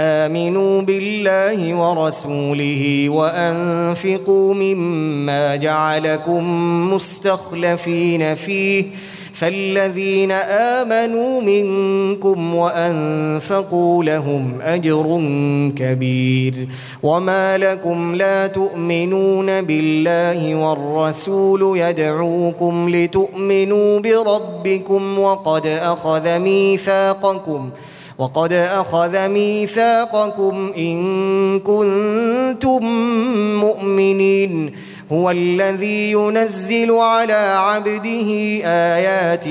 امنوا 0.00 0.82
بالله 0.82 1.74
ورسوله 1.74 3.06
وانفقوا 3.08 4.54
مما 4.54 5.56
جعلكم 5.56 6.44
مستخلفين 6.94 8.34
فيه 8.34 8.84
فالذين 9.34 10.32
امنوا 10.48 11.40
منكم 11.40 12.54
وانفقوا 12.54 14.04
لهم 14.04 14.52
اجر 14.62 15.20
كبير 15.76 16.68
وما 17.02 17.58
لكم 17.58 18.14
لا 18.14 18.46
تؤمنون 18.46 19.62
بالله 19.62 20.54
والرسول 20.54 21.78
يدعوكم 21.78 22.88
لتؤمنوا 22.88 23.98
بربكم 24.00 25.18
وقد 25.18 25.66
اخذ 25.66 26.38
ميثاقكم 26.38 27.70
وقد 28.20 28.52
اخذ 28.52 29.28
ميثاقكم 29.28 30.72
ان 30.78 30.98
كنتم 31.60 32.84
مؤمنين 33.60 34.72
هو 35.12 35.30
الذي 35.30 36.12
ينزل 36.12 36.90
على 36.92 37.54
عبده 37.56 38.28
ايات 38.64 39.48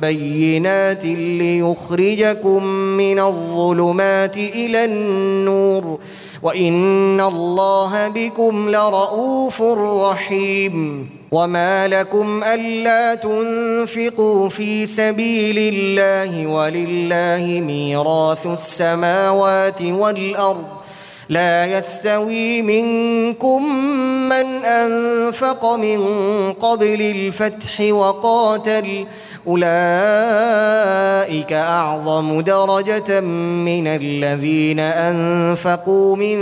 بينات 0.00 1.04
ليخرجكم 1.04 2.64
من 2.74 3.18
الظلمات 3.18 4.36
الى 4.36 4.84
النور 4.84 5.98
وان 6.42 7.20
الله 7.20 8.08
بكم 8.08 8.68
لرءوف 8.70 9.62
رحيم 10.10 11.08
وما 11.34 11.88
لكم 11.88 12.42
الا 12.44 13.14
تنفقوا 13.14 14.48
في 14.48 14.86
سبيل 14.86 15.74
الله 15.74 16.46
ولله 16.46 17.60
ميراث 17.66 18.46
السماوات 18.46 19.82
والارض 19.82 20.64
لا 21.28 21.78
يستوي 21.78 22.62
منكم 22.62 23.74
من 24.28 24.64
انفق 24.64 25.74
من 25.74 26.00
قبل 26.52 27.02
الفتح 27.02 27.80
وقاتل 27.90 29.06
اولئك 29.46 31.52
اعظم 31.52 32.40
درجه 32.40 33.20
من 33.70 33.86
الذين 33.86 34.80
انفقوا 34.80 36.16
من 36.16 36.38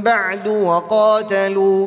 بعد 0.00 0.48
وقاتلوا 0.48 1.86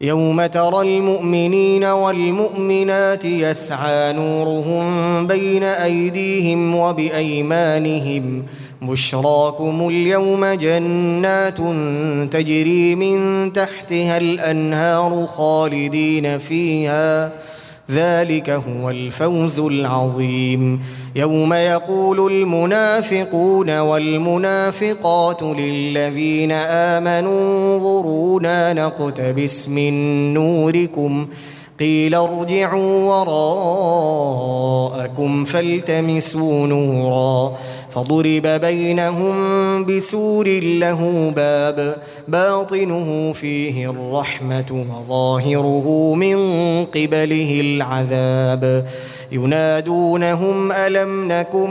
يوم 0.00 0.46
ترى 0.46 0.98
المؤمنين 0.98 1.84
والمؤمنات 1.84 3.24
يسعى 3.24 4.12
نورهم 4.12 4.86
بين 5.26 5.62
ايديهم 5.62 6.74
وبايمانهم 6.76 8.42
بشراكم 8.82 9.88
اليوم 9.88 10.44
جنات 10.46 11.58
تجري 12.32 12.94
من 12.94 13.52
تحتها 13.52 14.18
الانهار 14.18 15.26
خالدين 15.26 16.38
فيها 16.38 17.32
ذلك 17.90 18.50
هو 18.50 18.90
الفوز 18.90 19.58
العظيم 19.60 20.80
يوم 21.16 21.52
يقول 21.54 22.32
المنافقون 22.32 23.78
والمنافقات 23.78 25.42
للذين 25.42 26.52
امنوا 26.52 27.76
انظرونا 27.78 28.72
نقتبس 28.72 29.68
من 29.68 30.34
نوركم 30.34 31.26
قيل 31.80 32.14
ارجعوا 32.14 33.04
وراءكم 33.04 35.44
فالتمسوا 35.44 36.66
نورا 36.66 37.56
فضرب 37.96 38.46
بينهم 38.46 39.34
بسور 39.84 40.48
له 40.62 41.32
باب 41.36 41.96
باطنه 42.28 43.32
فيه 43.32 43.90
الرحمه 43.90 44.86
وظاهره 44.90 46.14
من 46.14 46.36
قبله 46.84 47.60
العذاب 47.60 48.86
ينادونهم 49.32 50.72
الم 50.72 51.28
نكن 51.32 51.70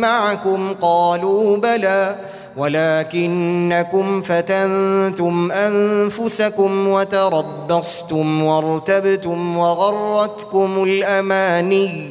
معكم 0.00 0.72
قالوا 0.80 1.56
بلى 1.56 2.16
ولكنكم 2.56 4.20
فتنتم 4.20 5.52
انفسكم 5.52 6.88
وتربصتم 6.88 8.42
وارتبتم 8.42 9.56
وغرتكم 9.56 10.84
الاماني 10.86 12.10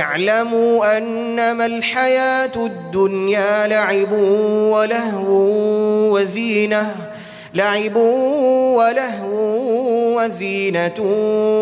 اعلموا 0.00 0.96
انما 0.98 1.66
الحياه 1.66 2.52
الدنيا 2.56 3.66
لعب 3.66 4.12
ولهو 4.72 5.26
وزينه 6.16 6.96
لعب 7.54 7.96
ولهو 7.96 9.52
وزينة 10.20 10.94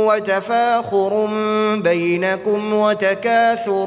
وتفاخر 0.08 1.26
بينكم 1.76 2.72
وتكاثر 2.74 3.86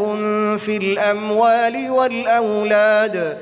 في 0.58 0.78
الأموال 0.78 1.90
والأولاد 1.90 3.38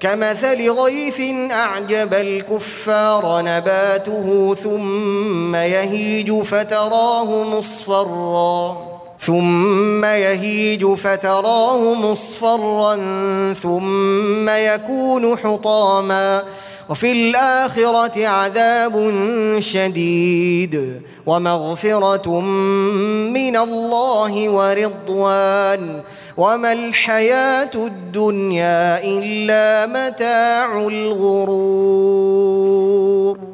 كمثل 0.00 0.70
غيث 0.70 1.20
أعجب 1.52 2.14
الكفار 2.14 3.42
نباته 3.44 4.54
ثم 4.62 5.54
يهيج 5.54 6.32
فتراه 6.40 7.42
مصفرًا 7.44 8.93
ثم 9.26 10.04
يهيج 10.04 10.86
فتراه 10.86 11.94
مصفرا 11.94 12.96
ثم 13.54 14.48
يكون 14.50 15.38
حطاما 15.38 16.44
وفي 16.88 17.12
الاخره 17.12 18.26
عذاب 18.26 19.14
شديد 19.58 21.02
ومغفره 21.26 22.40
من 23.30 23.56
الله 23.56 24.48
ورضوان 24.50 26.02
وما 26.36 26.72
الحياه 26.72 27.70
الدنيا 27.74 29.00
الا 29.04 29.86
متاع 29.86 30.80
الغرور 30.86 33.53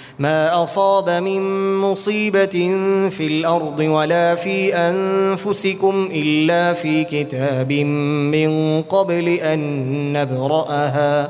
ما 0.21 0.63
اصاب 0.63 1.09
من 1.09 1.41
مصيبه 1.77 2.75
في 3.09 3.27
الارض 3.27 3.79
ولا 3.79 4.35
في 4.35 4.75
انفسكم 4.75 6.09
الا 6.13 6.73
في 6.73 7.03
كتاب 7.03 7.73
من 7.73 8.81
قبل 8.81 9.29
ان 9.29 9.59
نبراها 10.13 11.29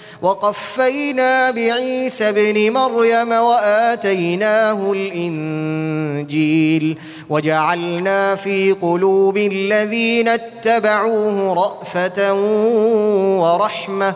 وقفينا 0.21 1.51
بعيسى 1.51 2.29
ابن 2.29 2.73
مريم 2.73 3.31
واتيناه 3.31 4.91
الانجيل 4.91 6.97
وجعلنا 7.29 8.35
في 8.35 8.71
قلوب 8.71 9.37
الذين 9.37 10.27
اتبعوه 10.27 11.53
رافه 11.53 12.33
ورحمه 13.39 14.13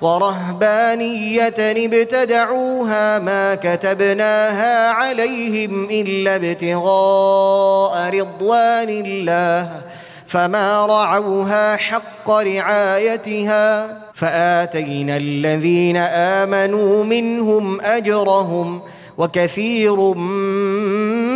ورهبانية 0.00 1.54
ابتدعوها 1.58 3.18
ما 3.18 3.54
كتبناها 3.54 4.90
عليهم 4.90 5.84
إلا 5.90 6.36
ابتغاء 6.36 8.10
رضوان 8.20 8.88
الله 8.88 9.82
فما 10.26 10.86
رعوها 10.86 11.76
حق 11.76 12.30
رعايتها 12.30 13.88
فاتينا 14.14 15.16
الذين 15.16 15.96
امنوا 15.96 17.04
منهم 17.04 17.80
اجرهم 17.80 18.80
وكثير 19.18 20.14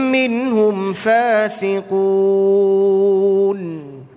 منهم 0.09 0.93
فاسقون 0.93 3.90